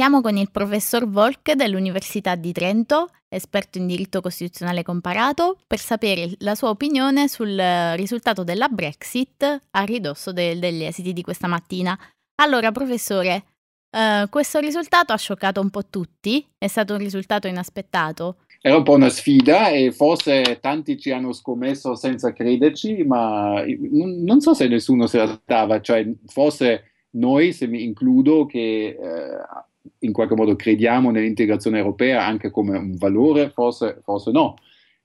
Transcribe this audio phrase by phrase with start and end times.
[0.00, 6.36] Siamo con il professor Volk dell'Università di Trento, esperto in diritto costituzionale comparato, per sapere
[6.38, 7.54] la sua opinione sul
[7.96, 11.98] risultato della Brexit a ridosso de- degli esiti di questa mattina.
[12.36, 13.44] Allora, professore,
[13.90, 18.36] eh, questo risultato ha scioccato un po' tutti, è stato un risultato inaspettato.
[18.62, 24.40] Era un po' una sfida e forse tanti ci hanno scommesso senza crederci, ma non
[24.40, 30.34] so se nessuno si aspettava, cioè forse noi, se mi includo, che eh, in qualche
[30.34, 34.56] modo crediamo nell'integrazione europea anche come un valore, forse, forse no.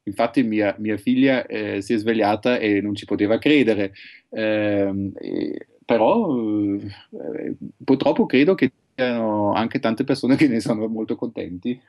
[0.04, 3.94] Infatti mia, mia figlia eh, si è svegliata e non ci poteva credere,
[4.30, 11.16] eh, e, però eh, purtroppo credo che siano anche tante persone che ne sono molto
[11.16, 11.80] contenti,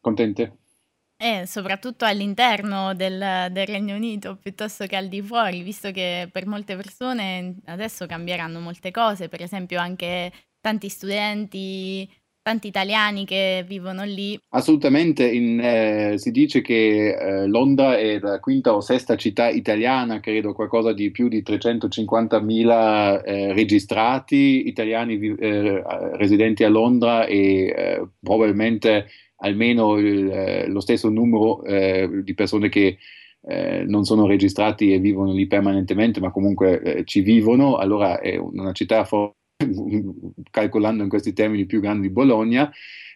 [0.00, 0.56] contente.
[1.24, 6.48] E soprattutto all'interno del, del, Regno Unito piuttosto che al di fuori, visto che per
[6.48, 12.10] molte persone adesso cambieranno molte cose, per esempio anche tanti studenti
[12.42, 14.38] tanti italiani che vivono lì.
[14.50, 20.20] Assolutamente, in, eh, si dice che eh, Londra è la quinta o sesta città italiana,
[20.20, 25.82] credo qualcosa di più di 350.000 eh, registrati italiani eh,
[26.16, 32.98] residenti a Londra e eh, probabilmente almeno il, eh, lo stesso numero di persone che
[33.44, 39.04] non sono registrati e vivono lì permanentemente, ma comunque ci vivono, allora è una città
[39.04, 39.41] forte
[40.50, 42.70] calcolando in questi termini più grandi di Bologna.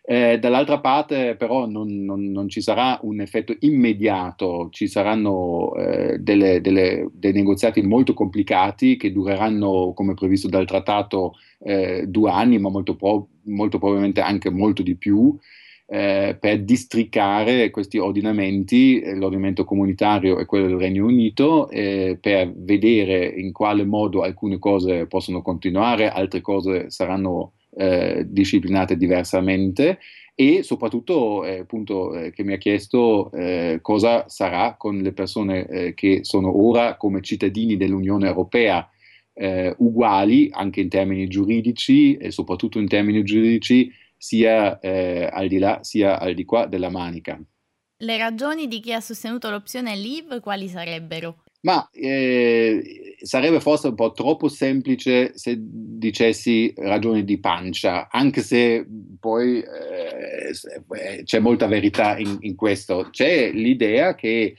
[0.09, 6.19] Eh, dall'altra parte però non, non, non, ci sarà un effetto immediato, ci saranno eh,
[6.21, 12.57] delle, delle, dei negoziati molto complicati che dureranno come previsto dal trattato eh, due anni,
[12.61, 15.37] ma molto, pro- molto probabilmente anche molto di più
[15.89, 22.53] eh, per districare questi ordinamenti, eh, l'ordinamento comunitario e quello del Regno Unito, eh, per
[22.57, 29.99] vedere in quale modo alcune cose possono continuare, altre cose saranno eh, disciplinate diversamente
[30.35, 33.31] e soprattutto eh, appunto eh, che mi ha chiesto
[33.81, 38.89] cosa sarà con le persone che sono ora come cittadini dell'Unione Europea.
[39.79, 45.81] uguali anche in termini giuridici e soprattutto in termini giuridici sia eh, al di là
[45.83, 47.41] sia al di qua della manica.
[47.99, 51.45] Le ragioni di chi ha sostenuto l'opzione Leave quali sarebbero?
[51.63, 58.87] Ma eh, sarebbe forse un po' troppo semplice se dicessi ragioni di pancia, anche se
[59.19, 63.09] poi eh, c'è molta verità in, in questo.
[63.11, 64.55] C'è l'idea che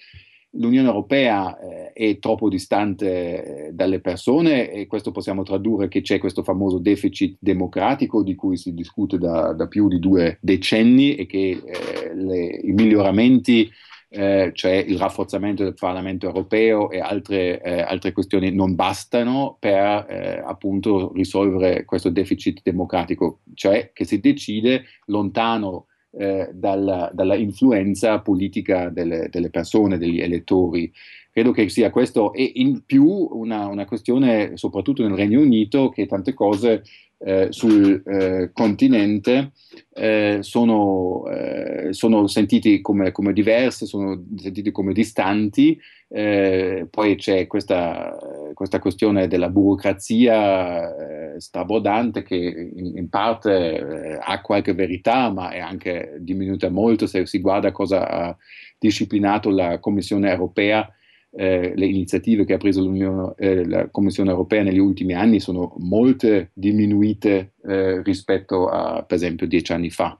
[0.57, 6.19] l'Unione Europea eh, è troppo distante eh, dalle persone e questo possiamo tradurre che c'è
[6.19, 11.25] questo famoso deficit democratico di cui si discute da, da più di due decenni e
[11.25, 13.69] che eh, le, i miglioramenti,
[14.09, 20.05] eh, cioè il rafforzamento del Parlamento europeo e altre, eh, altre questioni non bastano per
[20.09, 28.19] eh, appunto risolvere questo deficit democratico, cioè che si decide lontano eh, dalla, dalla, influenza
[28.19, 30.91] politica delle, delle, persone, degli elettori.
[31.31, 36.07] Credo che sia questo e in più una, una questione, soprattutto nel Regno Unito, che
[36.07, 36.83] tante cose
[37.19, 39.51] eh, sul eh, continente
[39.93, 45.79] eh, sono, eh, sono, sentiti come, come, diverse, sono sentiti come distanti.
[46.09, 48.17] Eh, poi c'è questa,
[48.53, 55.59] questa, questione della burocrazia eh, strabordante che in, in parte ha qualche verità, ma è
[55.59, 58.37] anche diminuita molto se si guarda cosa ha
[58.77, 60.89] disciplinato la Commissione europea
[61.31, 66.49] eh, le iniziative che ha preso eh, la Commissione europea negli ultimi anni sono molte
[66.53, 70.19] diminuite eh, rispetto a, per esempio, dieci anni fa.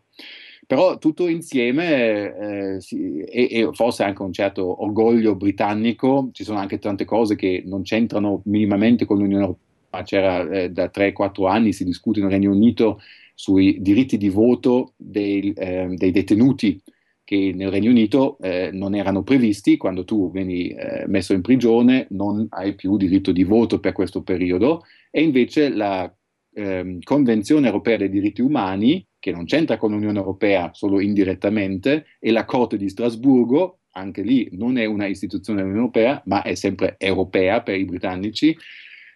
[0.67, 6.59] Però tutto insieme, eh, sì, e, e, forse anche un certo orgoglio britannico, ci sono
[6.59, 10.03] anche tante cose che non c'entrano minimamente con l'Unione Europea.
[10.03, 12.99] C'era eh, da 3-4 anni, si discute nel Regno Unito
[13.33, 16.81] sui diritti di voto dei, eh, dei detenuti
[17.23, 22.07] che nel Regno Unito eh, non erano previsti, quando tu vieni eh, messo in prigione
[22.09, 26.13] non hai più diritto di voto per questo periodo e invece la
[26.53, 32.31] eh, Convenzione europea dei diritti umani, che non c'entra con l'Unione Europea solo indirettamente, e
[32.31, 36.95] la Corte di Strasburgo, anche lì non è una istituzione dell'Unione Europea, ma è sempre
[36.97, 38.55] europea per i britannici,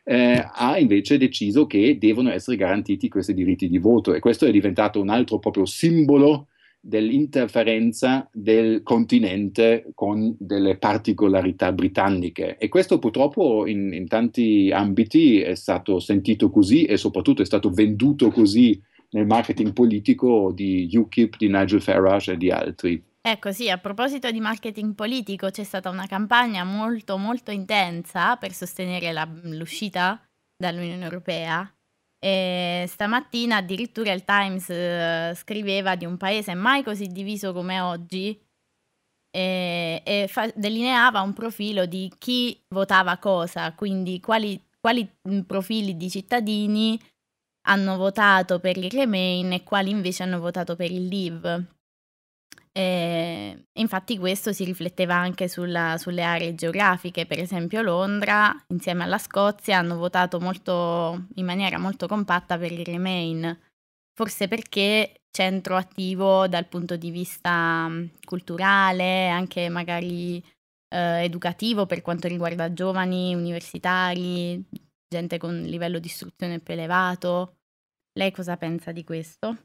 [0.04, 4.52] eh, ha invece deciso che devono essere garantiti questi diritti di voto e questo è
[4.52, 6.48] diventato un altro proprio simbolo
[6.84, 12.58] dell'interferenza del continente con delle particolarità britanniche.
[12.58, 17.70] E questo purtroppo in, in, tanti ambiti è stato sentito così e soprattutto è stato
[17.70, 23.04] venduto così nel marketing politico di UKIP, di Nigel Farage e di altri.
[23.24, 28.52] Ecco sì, a proposito di marketing politico c'è stata una campagna molto molto intensa per
[28.52, 30.20] sostenere la, l'uscita
[30.58, 31.72] dall'Unione Europea
[32.24, 38.40] E stamattina addirittura il Times eh, scriveva di un paese mai così diviso come oggi
[39.32, 45.08] e, e fa- delineava un profilo di chi votava cosa, quindi quali, quali
[45.46, 47.00] profili di cittadini
[47.68, 51.68] hanno votato per il Remain e quali invece hanno votato per il Leave.
[52.74, 59.18] E infatti questo si rifletteva anche sulla, sulle aree geografiche, per esempio Londra insieme alla
[59.18, 63.60] Scozia hanno votato molto, in maniera molto compatta per il Remain,
[64.14, 67.90] forse perché centro attivo dal punto di vista
[68.26, 70.38] culturale, anche magari
[70.94, 74.64] eh, educativo per quanto riguarda giovani, universitari,
[75.12, 77.58] gente con livello di istruzione più elevato.
[78.14, 79.58] Lei cosa pensa di questo?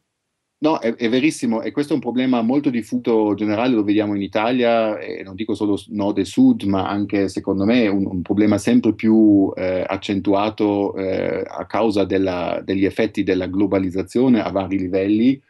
[0.59, 4.23] No, è, è, verissimo e questo è un problema molto diffuso generale, lo vediamo in
[4.23, 8.59] Italia, e non dico solo nord e sud, ma anche secondo me un, un problema
[8.59, 15.41] sempre più eh, accentuato eh, a causa della, degli effetti della globalizzazione a vari livelli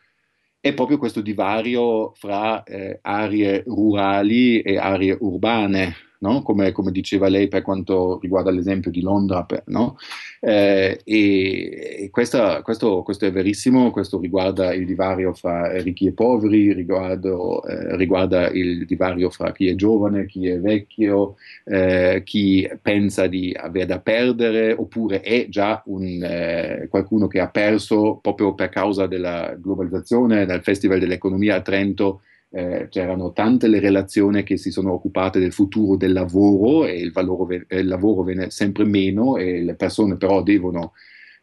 [0.60, 6.42] è proprio questo divario fra eh, aree rurali e aree urbane no?
[6.42, 9.96] come, come, diceva lei per quanto riguarda l'esempio di Londra, per, no?
[10.40, 16.12] eh, e, e questa, questo, questo, è verissimo, questo riguarda il divario fra ricchi e
[16.12, 22.68] poveri, riguardo, eh, riguarda il divario fra chi è giovane, chi è vecchio, eh, chi
[22.80, 28.54] pensa di avere da perdere oppure è già un, eh, qualcuno che ha perso proprio
[28.54, 34.56] per causa della globalizzazione, dal Festival dell'Economia a Trento eh, c'erano tante le relazioni che
[34.56, 39.36] si sono occupate del futuro del lavoro e il, valore, il lavoro viene sempre meno
[39.36, 40.92] e le persone però devono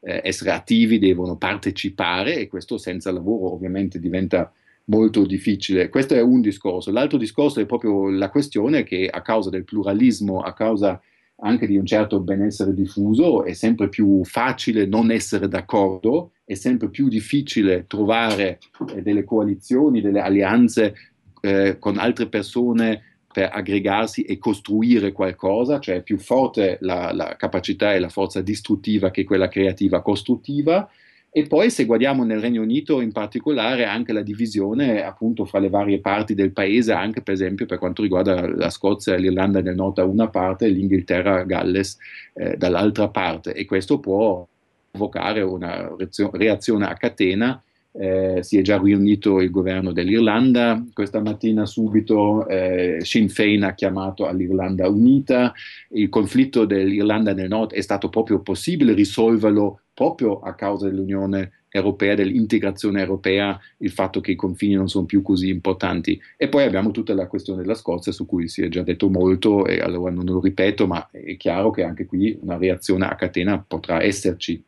[0.01, 4.51] eh, essere attivi, devono partecipare e questo senza lavoro ovviamente diventa
[4.85, 5.89] molto difficile.
[5.89, 6.91] Questo è un discorso.
[6.91, 11.01] L'altro discorso è proprio la questione che a causa del pluralismo, a causa
[11.43, 16.89] anche di un certo benessere diffuso, è sempre più facile non essere d'accordo, è sempre
[16.89, 18.59] più difficile trovare
[18.95, 20.95] eh, delle coalizioni, delle alleanze
[21.41, 23.01] eh, con altre persone
[23.33, 28.41] per aggregarsi e costruire qualcosa, cioè è più forte la, la capacità e la forza
[28.41, 30.89] distruttiva che quella creativa costruttiva
[31.35, 35.69] e poi se guardiamo nel Regno Unito in particolare anche la divisione appunto fra le
[35.69, 39.73] varie parti del paese, anche per esempio per quanto riguarda la Scozia e l'Irlanda del
[39.73, 41.97] Nord da una parte e l'Inghilterra Galles
[42.33, 43.53] eh, dall'altra parte.
[43.53, 44.47] E questo può
[44.91, 45.89] provocare una
[46.33, 47.59] reazione a catena
[47.93, 53.75] eh, si è già riunito il governo dell'Irlanda, questa mattina subito eh, Sinn Féin ha
[53.75, 55.53] chiamato all'Irlanda Unita,
[55.89, 62.13] il conflitto dell'Irlanda del Nord è stato proprio possibile risolverlo proprio a causa dell'Unione Europea,
[62.13, 66.19] dell'integrazione europea, il fatto che i confini non sono più così importanti.
[66.37, 69.65] E poi abbiamo tutta la questione della Scozia su cui si è già detto molto
[69.65, 73.63] e allora non lo ripeto, ma è chiaro che anche qui una reazione a catena
[73.67, 74.63] potrà esserci.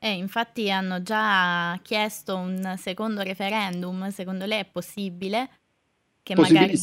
[0.00, 5.50] Eh, infatti hanno già chiesto un secondo referendum, secondo lei è possibile
[6.22, 6.78] che magari,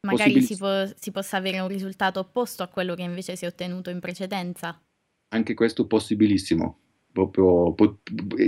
[0.00, 3.48] magari si, po- si possa avere un risultato opposto a quello che invece si è
[3.48, 4.80] ottenuto in precedenza?
[5.28, 6.78] Anche questo possibilissimo.
[7.12, 7.98] Proprio, po-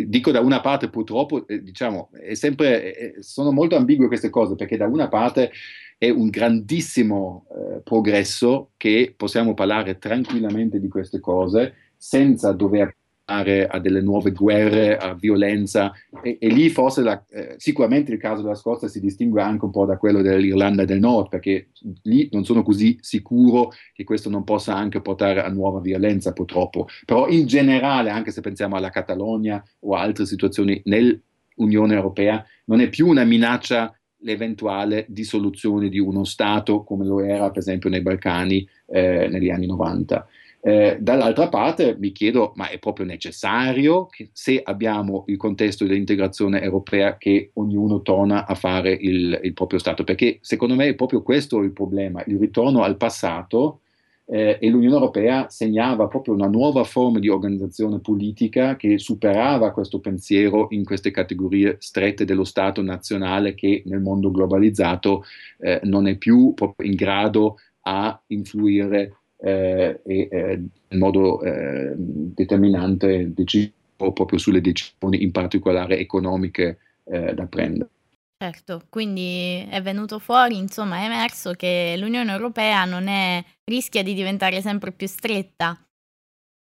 [0.06, 4.54] dico da una parte purtroppo, eh, diciamo, è sempre, eh, sono molto ambigue queste cose
[4.54, 5.50] perché da una parte
[5.98, 12.96] è un grandissimo eh, progresso che possiamo parlare tranquillamente di queste cose senza dover
[13.30, 15.92] a delle nuove guerre, a violenza
[16.22, 19.70] e, e lì forse la, eh, sicuramente il caso della Scozia si distingue anche un
[19.70, 21.68] po' da quello dell'Irlanda del Nord perché
[22.02, 26.88] lì non sono così sicuro che questo non possa anche portare a nuova violenza purtroppo,
[27.04, 32.88] però in generale anche se pensiamo alla Catalogna o altre situazioni nell'Unione Europea non è
[32.88, 38.68] più una minaccia l'eventuale dissoluzione di uno Stato come lo era per esempio nei Balcani
[38.87, 40.26] eh, negli anni 90.
[40.62, 46.61] Eh, dall'altra parte mi chiedo, ma è proprio necessario che se abbiamo il contesto dell'integrazione
[46.61, 50.05] europea che ognuno torna a fare il, il, proprio Stato?
[50.05, 53.81] Perché secondo me è proprio questo il problema, il ritorno al passato
[54.26, 59.99] eh, e l'Unione Europea segnava proprio una nuova forma di organizzazione politica che superava questo
[59.99, 65.25] pensiero in queste categorie strette dello Stato nazionale che nel mondo globalizzato
[65.59, 66.52] eh, non è più
[66.83, 75.23] in grado a influire eh, e eh, in modo eh, determinante decisivo proprio sulle decisioni
[75.23, 77.90] in particolare economiche eh, da prendere.
[78.42, 84.14] Certo, quindi è venuto fuori, insomma, è emerso che l'Unione Europea non è, rischia di
[84.14, 85.78] diventare sempre più stretta,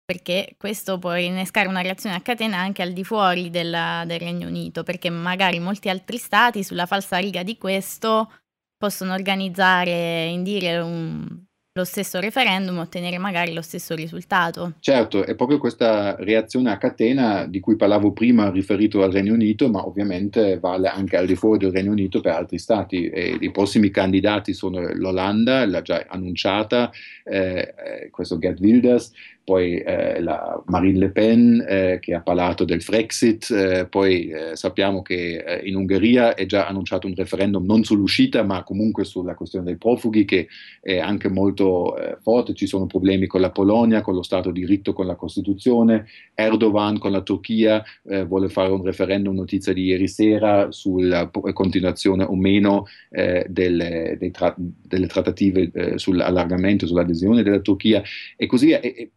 [0.04, 4.48] perché questo può innescare una reazione a catena anche al di fuori della, del Regno
[4.48, 8.32] Unito, perché magari molti altri stati sulla falsa riga di questo
[8.76, 14.74] possono organizzare, indire un, lo stesso referendum ottenere magari lo stesso risultato.
[14.80, 19.70] Certo, è proprio questa reazione a catena di cui parlavo prima riferito al Regno Unito,
[19.70, 23.08] ma ovviamente vale anche al di fuori del Regno Unito per altri stati.
[23.08, 26.90] E I prossimi candidati sono l'Olanda, l'ha già annunciata,
[27.24, 29.12] eh, eh questo Gerd Wilders,
[29.50, 34.56] poi eh, la Marine Le Pen eh, che ha parlato del Frexit, eh, poi eh,
[34.56, 39.34] sappiamo che eh, in Ungheria è già annunciato un referendum non sull'uscita ma comunque sulla
[39.34, 40.48] questione dei profughi che
[40.80, 44.60] è anche molto eh, forte, ci sono problemi con la Polonia, con lo Stato di
[44.60, 47.84] diritto, con la Costituzione, Erdogan con la Turchia
[48.28, 55.08] vuole fare un referendum, notizia di ieri sera, sulla continuazione o meno delle, tra- delle,
[55.08, 58.02] trattative sull'allargamento, sull'adesione della Turchia
[58.36, 58.80] e così via.
[58.82, 59.12] E,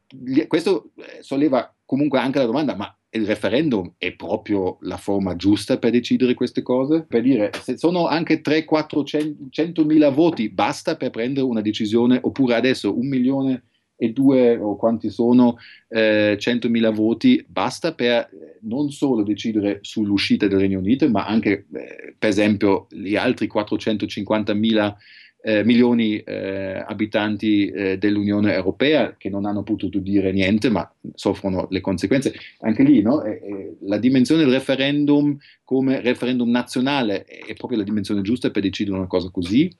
[0.47, 5.78] questo eh, solleva comunque anche la domanda, ma il referendum è proprio la forma giusta
[5.78, 7.04] per decidere queste cose?
[7.07, 9.04] Per dire, se sono anche 3, 4,
[9.50, 13.64] 100 mila voti, basta per prendere una decisione, oppure adesso un milione
[14.02, 20.49] e due o quanti sono eh, 100.000 voti, basta per eh, non solo decidere sull'uscita
[20.49, 24.95] del Regno Unito, ma anche, eh, per esempio, gli altri 450.000
[25.42, 31.66] eh, milioni eh, abitanti eh, dell'Unione Europea che non hanno potuto dire niente ma soffrono
[31.70, 32.32] le conseguenze.
[32.61, 33.22] Anche lì no?
[33.80, 39.06] la dimensione del referendum come referendum nazionale è proprio la dimensione giusta per decidere una
[39.06, 39.70] cosa così.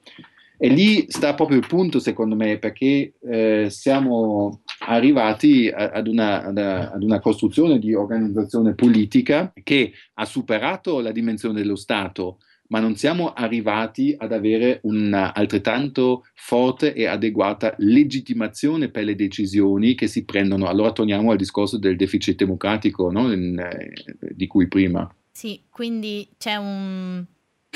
[0.57, 6.43] E lì sta proprio il punto, secondo me, perché eh, siamo arrivati a, ad, una,
[6.45, 12.95] ad, una, costruzione di organizzazione politica che ha superato la dimensione dello Stato, ma non
[12.95, 20.23] siamo arrivati ad avere una altrettanto forte e adeguata legittimazione per le decisioni che si
[20.25, 20.67] prendono.
[20.67, 23.31] Allora torniamo al discorso del deficit democratico no?
[23.31, 25.13] In, eh, di cui prima.
[25.31, 27.23] Sì, quindi c'è un,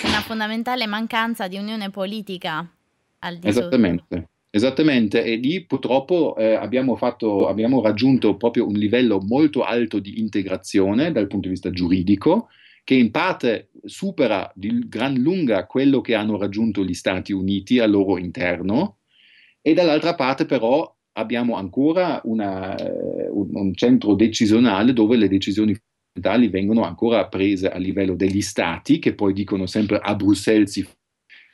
[0.03, 2.67] una fondamentale mancanza di unione politica
[3.19, 4.29] al di Esattamente.
[4.49, 10.19] Esattamente, e lì purtroppo eh, abbiamo, fatto, abbiamo raggiunto proprio un livello molto alto di
[10.19, 12.47] integrazione dal punto di vista giuridico,
[12.87, 17.91] che in parte supera di gran lunga quello che hanno raggiunto gli Stati Uniti al
[17.91, 18.99] loro interno
[19.61, 25.75] e dall'altra parte però abbiamo ancora una, uh, un, un, centro decisionale dove le decisioni
[25.75, 30.87] fondamentali vengono ancora prese a livello degli Stati che poi dicono sempre a Bruxelles si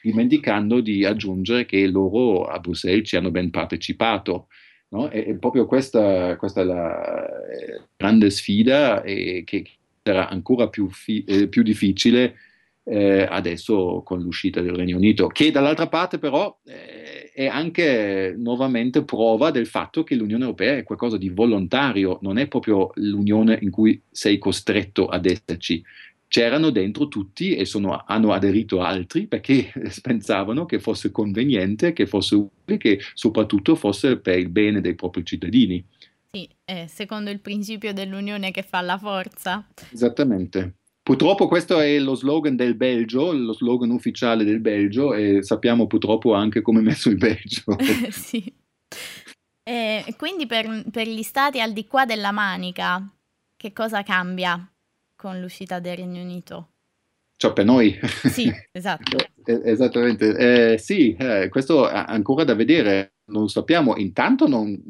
[0.04, 4.50] dimenticando di aggiungere che loro a Bruxelles ci hanno ben partecipato.
[4.90, 5.10] No?
[5.10, 9.66] E, e, proprio questa, questa è la eh, grande sfida e che
[10.04, 12.36] sarà ancora più, fi- eh, più difficile
[12.86, 19.06] eh, adesso con l'uscita del Regno Unito, che dall'altra parte però eh, è anche nuovamente
[19.06, 23.72] prova del fatto che l'Unione Europea è qualcosa di volontario, non è proprio l'unione in
[23.72, 25.82] cui sei costretto ad esserci.
[26.28, 32.36] C'erano dentro tutti e sono, hanno aderito altri perché pensavano che fosse conveniente, che fosse
[32.36, 35.84] utile, che soprattutto fosse per il bene dei propri cittadini.
[36.36, 39.68] Sì, eh, secondo il principio dell'unione che fa la forza.
[39.92, 40.78] Esattamente.
[41.04, 46.34] Purtroppo questo è lo slogan del Belgio, lo slogan ufficiale del Belgio e sappiamo purtroppo
[46.34, 47.78] anche come è messo il Belgio.
[48.10, 48.52] sì.
[49.62, 53.08] E quindi per, per, gli stati al di qua della manica,
[53.56, 54.68] che cosa cambia
[55.16, 56.70] con l'uscita del Regno Unito?
[57.38, 57.96] Cioè per noi?
[58.02, 59.18] Sì, esatto.
[59.46, 60.74] Esattamente.
[60.74, 63.98] Eh, sì, eh, questo è ancora da vedere, non sappiamo.
[63.98, 64.82] Intanto non,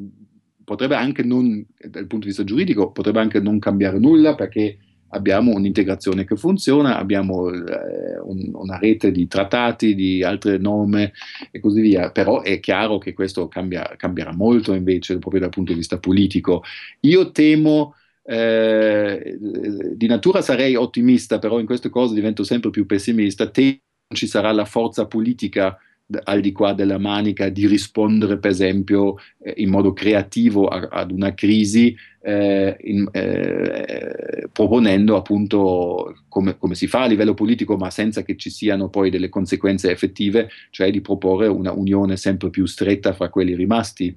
[0.63, 4.77] potrebbe anche non, dal punto di vista giuridico, potrebbe anche non cambiare nulla perché
[5.13, 11.13] abbiamo un'integrazione che funziona, abbiamo eh, un, una rete di trattati, di altre norme
[11.51, 15.71] e così via, però è chiaro che questo cambia, cambierà molto invece proprio dal punto
[15.71, 16.63] di vista politico.
[17.01, 23.49] Io temo, eh, di natura sarei ottimista, però in queste cose divento sempre più pessimista,
[23.49, 23.77] temo
[24.07, 25.77] che ci sarà la forza politica
[26.23, 31.11] al di qua della manica di rispondere, per esempio, eh, in modo creativo a, ad
[31.11, 37.89] una crisi, eh, in, eh, proponendo appunto come, come, si fa a livello politico, ma
[37.89, 42.65] senza che ci siano poi delle conseguenze effettive, cioè di proporre una unione sempre più
[42.65, 44.15] stretta fra quelli rimasti.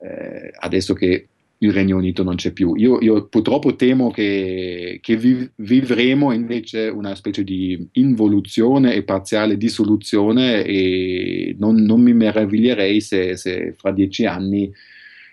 [0.00, 2.74] Eh, adesso che il Regno Unito non c'è più.
[2.76, 9.56] Io, io purtroppo temo che, che vi, vivremo invece una specie di involuzione e parziale
[9.56, 14.72] dissoluzione e non, non mi meraviglierei se, se, fra dieci anni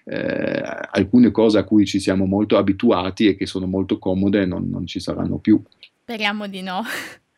[0.05, 4.67] eh, alcune cose a cui ci siamo molto abituati e che sono molto comode non,
[4.70, 5.62] non ci saranno più.
[6.01, 6.82] Speriamo di no.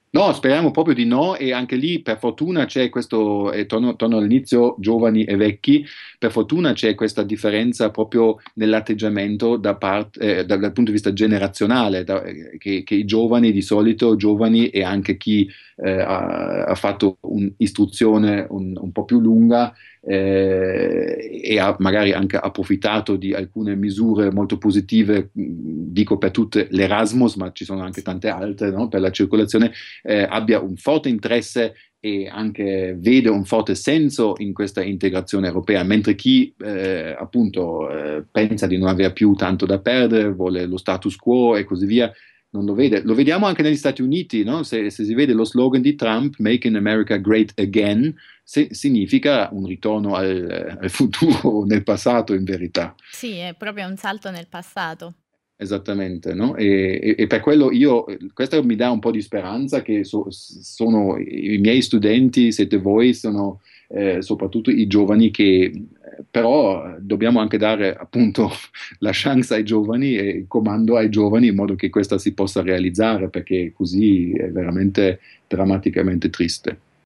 [0.09, 4.17] No, speriamo proprio di no e anche lì per fortuna c'è questo, e torno, torno,
[4.17, 5.85] all'inizio, giovani e vecchi,
[6.17, 11.11] per fortuna c'è questa differenza proprio nell'atteggiamento da parte, eh, dal, dal, punto di vista
[11.11, 12.23] generazionale, da,
[12.57, 18.47] che, che, i giovani di solito, giovani e anche chi eh, ha, ha, fatto un'istruzione
[18.49, 19.73] un, un po' più lunga,
[20.09, 27.35] eh, e ha magari anche approfittato di alcune misure molto positive, dico per tutte l'Erasmus,
[27.35, 28.87] ma ci sono anche tante altre no?
[28.87, 29.73] per la circolazione,
[30.03, 35.83] eh, abbia un forte interesse e anche vede un forte senso in questa integrazione europea,
[35.83, 40.77] mentre chi eh, appunto eh, pensa di non avere più tanto da perdere, vuole lo
[40.77, 42.11] status quo e così via,
[42.49, 43.01] non lo vede.
[43.01, 44.63] Lo vediamo anche negli Stati Uniti, no?
[44.63, 49.49] se, se, si vede lo slogan di Trump, Make in America Great Again, se, significa
[49.51, 52.95] un ritorno al, al futuro, nel passato in verità.
[53.11, 55.13] Sì, è proprio un salto nel passato.
[55.59, 56.55] Esattamente, no?
[56.55, 60.27] e, e, e, per quello io, questo mi dà un po' di speranza che so,
[60.29, 65.71] sono i miei studenti, siete voi, sono eh, soprattutto i giovani che
[66.29, 68.51] però dobbiamo anche dare appunto
[68.99, 72.61] la chance ai giovani e il comando ai giovani in modo che questa si possa
[72.61, 76.79] realizzare perché così è veramente drammaticamente triste.